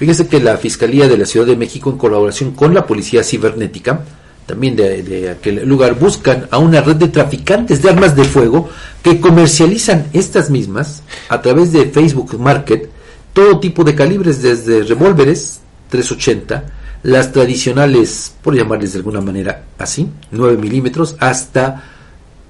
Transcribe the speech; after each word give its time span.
Fíjese 0.00 0.28
que 0.28 0.40
la 0.40 0.56
Fiscalía 0.56 1.08
de 1.08 1.18
la 1.18 1.26
Ciudad 1.26 1.44
de 1.44 1.58
México, 1.58 1.90
en 1.90 1.98
colaboración 1.98 2.52
con 2.52 2.72
la 2.72 2.86
Policía 2.86 3.22
Cibernética, 3.22 4.00
también 4.46 4.74
de, 4.74 5.02
de 5.02 5.28
aquel 5.28 5.68
lugar, 5.68 5.98
buscan 5.98 6.48
a 6.50 6.56
una 6.56 6.80
red 6.80 6.96
de 6.96 7.08
traficantes 7.08 7.82
de 7.82 7.90
armas 7.90 8.16
de 8.16 8.24
fuego 8.24 8.70
que 9.02 9.20
comercializan 9.20 10.06
estas 10.14 10.48
mismas 10.48 11.02
a 11.28 11.42
través 11.42 11.70
de 11.72 11.84
Facebook 11.90 12.40
Market, 12.40 12.88
todo 13.34 13.60
tipo 13.60 13.84
de 13.84 13.94
calibres, 13.94 14.40
desde 14.40 14.84
revólveres 14.84 15.60
380, 15.90 16.64
las 17.02 17.30
tradicionales, 17.30 18.34
por 18.40 18.56
llamarles 18.56 18.94
de 18.94 19.00
alguna 19.00 19.20
manera 19.20 19.64
así, 19.76 20.08
9 20.30 20.56
milímetros, 20.56 21.14
hasta 21.18 21.84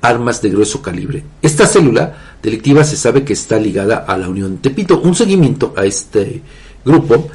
armas 0.01 0.41
de 0.41 0.51
grueso 0.51 0.81
calibre. 0.81 1.25
Esta 1.43 1.67
célula 1.67 2.15
delictiva 2.41 2.85
se 2.85 2.97
sabe 2.97 3.25
que 3.25 3.33
está 3.33 3.59
ligada 3.59 4.05
a 4.07 4.17
la 4.17 4.29
Unión 4.29 4.59
Tepito. 4.59 5.01
Un 5.01 5.17
seguimiento 5.17 5.75
a 5.77 5.85
este 5.85 6.43
grupo, 6.85 7.29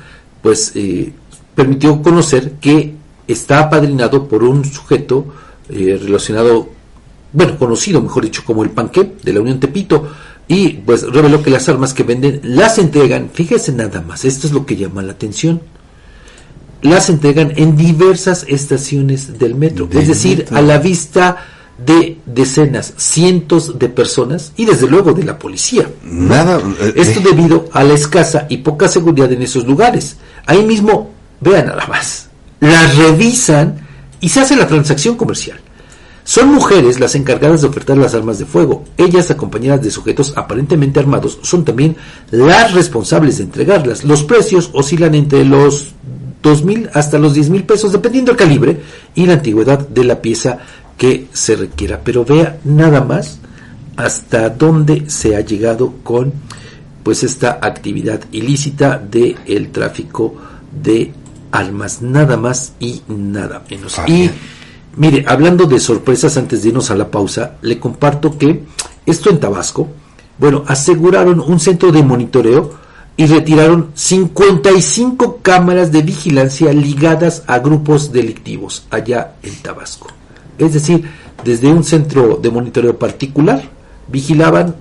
pues 0.46 0.74
eh, 0.76 1.12
permitió 1.56 2.04
conocer 2.04 2.52
que 2.62 2.94
está 3.28 3.62
apadrinado 3.62 4.28
por 4.28 4.44
un 4.44 4.64
sujeto 4.64 5.26
eh, 5.70 6.00
relacionado, 6.00 6.70
bueno, 7.34 7.58
conocido, 7.58 8.00
mejor 8.00 8.26
dicho, 8.26 8.44
como 8.46 8.62
el 8.64 8.70
Panque 8.70 9.14
de 9.24 9.34
la 9.34 9.42
Unión 9.42 9.60
Tepito, 9.60 10.08
y 10.48 10.70
pues 10.86 11.02
reveló 11.02 11.42
que 11.42 11.50
las 11.50 11.68
armas 11.68 11.96
que 11.96 12.04
venden 12.04 12.42
las 12.44 12.78
entregan, 12.78 13.32
fíjese 13.34 13.72
nada 13.72 14.02
más, 14.02 14.24
esto 14.24 14.46
es 14.46 14.54
lo 14.54 14.68
que 14.68 14.76
llama 14.76 15.02
la 15.02 15.14
atención, 15.14 15.62
las 16.84 17.10
entregan 17.10 17.54
en 17.56 17.76
diversas 17.76 18.46
estaciones 18.48 19.40
del 19.40 19.56
metro, 19.56 19.90
es 19.94 20.08
decir, 20.08 20.46
a 20.52 20.62
la 20.62 20.78
vista 20.78 21.38
de 21.78 22.20
decenas, 22.26 22.94
cientos 22.98 23.78
de 23.78 23.90
personas 23.90 24.54
y 24.56 24.66
desde 24.66 24.88
luego 24.88 25.14
de 25.14 25.24
la 25.24 25.38
policía. 25.38 25.90
Nada. 26.04 26.60
eh, 26.80 26.94
Esto 26.96 27.20
eh, 27.20 27.24
debido 27.24 27.70
a 27.74 27.84
la 27.84 27.94
escasa 27.96 28.48
y 28.50 28.58
poca 28.58 28.88
seguridad 28.88 29.32
en 29.32 29.42
esos 29.42 29.66
lugares. 29.66 30.18
Ahí 30.46 30.64
mismo, 30.64 31.12
vean 31.42 31.68
nada 31.68 31.86
más, 31.88 32.30
las 32.60 32.98
revisan 32.98 33.86
y 34.20 34.30
se 34.30 34.42
hace 34.42 34.56
la 34.56 34.68
transacción 34.68 35.16
comercial. 35.16 35.60
Son 36.24 36.52
mujeres 36.52 37.00
las 37.00 37.14
encargadas 37.14 37.62
de 37.62 37.68
ofertar 37.68 37.98
las 37.98 38.16
armas 38.16 38.40
de 38.40 38.46
fuego. 38.46 38.84
Ellas, 38.98 39.30
acompañadas 39.30 39.84
de 39.84 39.92
sujetos 39.92 40.34
aparentemente 40.36 41.00
armados, 41.00 41.38
son 41.44 41.64
también 41.64 41.96
las 42.32 42.74
responsables 42.74 43.38
de 43.38 43.44
entregarlas. 43.44 44.04
Los 44.04 44.24
precios 44.24 44.72
oscilan 44.74 45.14
entre 45.14 45.46
los 45.46 45.94
2.000 46.42 46.90
hasta 46.94 47.20
los 47.20 47.36
10 47.36 47.52
mil 47.52 47.64
pesos, 47.64 47.92
dependiendo 47.92 48.32
del 48.32 48.40
calibre 48.40 48.82
y 49.14 49.28
la 49.28 49.34
antigüedad 49.34 49.88
de 49.88 50.04
la 50.04 50.20
pieza 50.20 50.58
que 50.98 51.28
se 51.32 51.56
requiera. 51.56 52.02
Pero 52.04 52.26
vea 52.26 52.58
nada 52.64 53.02
más 53.02 53.40
hasta 53.96 54.50
dónde 54.50 55.10
se 55.10 55.36
ha 55.36 55.42
llegado 55.42 55.94
con 56.04 56.34
pues 57.06 57.24
esta 57.24 57.60
actividad 57.62 58.20
ilícita 58.32 58.98
de 58.98 59.36
el 59.46 59.72
tráfico 59.72 60.34
de 60.84 61.14
armas, 61.52 62.02
nada 62.02 62.36
más 62.36 62.74
y 62.80 63.04
nada 63.08 63.64
menos. 63.70 64.00
Ah, 64.00 64.10
y 64.10 64.32
mire, 64.98 65.24
hablando 65.28 65.68
de 65.68 65.80
sorpresas 65.80 66.36
antes 66.36 66.64
de 66.64 66.70
irnos 66.70 66.90
a 66.90 66.96
la 66.96 67.12
pausa, 67.12 67.58
le 67.62 67.80
comparto 67.80 68.36
que 68.40 68.64
esto 69.06 69.30
en 69.30 69.40
Tabasco, 69.40 69.88
bueno, 70.40 70.64
aseguraron 70.66 71.40
un 71.42 71.60
centro 71.60 71.92
de 71.92 72.02
monitoreo 72.02 72.74
y 73.16 73.28
retiraron 73.28 73.92
55 73.94 75.42
cámaras 75.44 75.92
de 75.92 76.02
vigilancia 76.02 76.74
ligadas 76.74 77.44
a 77.46 77.60
grupos 77.60 78.12
delictivos 78.12 78.88
allá 78.90 79.36
en 79.44 79.54
Tabasco. 79.58 80.08
Es 80.58 80.74
decir, 80.74 81.08
desde 81.44 81.68
un 81.68 81.84
centro 81.84 82.40
de 82.42 82.50
monitoreo 82.50 82.98
particular 82.98 83.62
vigilaban 84.08 84.76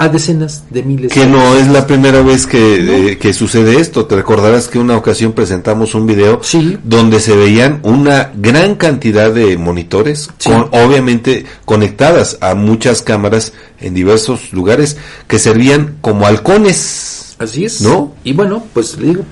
a 0.00 0.08
decenas 0.08 0.62
de 0.70 0.82
miles 0.84 1.12
Que 1.12 1.20
de 1.20 1.26
no 1.26 1.56
es 1.56 1.66
la 1.68 1.86
primera 1.86 2.22
vez 2.22 2.46
No. 2.46 2.58
eh, 2.58 3.18
que 3.20 3.32
sucede 3.32 3.80
esto. 3.80 4.06
Te 4.06 4.14
recordarás 4.14 4.68
que 4.68 4.78
una 4.78 4.96
ocasión 4.96 5.32
presentamos 5.32 5.94
un 5.96 6.06
video 6.06 6.40
Sí. 6.42 6.78
donde 6.84 7.18
se 7.20 7.34
veían 7.34 7.80
una 7.82 8.30
gran 8.36 8.76
cantidad 8.76 9.32
de 9.32 9.56
monitores, 9.58 10.30
Sí. 10.38 10.50
con, 10.50 10.68
obviamente 10.72 11.46
conectadas 11.64 12.38
a 12.40 12.54
muchas 12.54 13.02
cámaras 13.02 13.52
en 13.80 13.94
diversos 13.94 14.52
lugares 14.52 14.96
que 15.26 15.38
servían 15.40 15.96
como 16.00 16.26
halcones. 16.26 17.34
Así 17.38 17.64
es. 17.64 17.80
¿No? 17.80 18.14
Y 18.22 18.32
bueno, 18.34 18.64
pues 18.72 18.96
le 18.98 19.08
digo, 19.08 19.24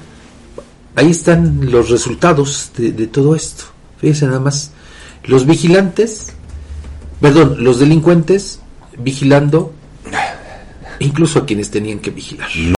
ahí 0.96 1.10
están 1.12 1.70
los 1.70 1.90
resultados 1.90 2.70
de, 2.76 2.90
de 2.92 3.06
todo 3.06 3.36
esto. 3.36 3.64
Fíjense 4.00 4.26
nada 4.26 4.40
más. 4.40 4.72
Los 5.24 5.46
vigilantes, 5.46 6.32
perdón, 7.20 7.56
los 7.64 7.78
delincuentes 7.78 8.60
vigilando 8.98 9.72
incluso 11.06 11.38
a 11.38 11.46
quienes 11.46 11.70
tenían 11.70 11.98
que 11.98 12.10
vigilar. 12.10 12.50